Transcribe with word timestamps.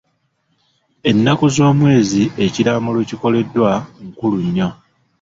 Ennaku 1.09 1.45
z'omwezi 1.55 2.23
ekiraamo 2.45 2.89
lwe 2.93 3.03
kikoleddwa 3.09 3.71
nkulu 4.05 4.37
nnyo. 4.45 4.69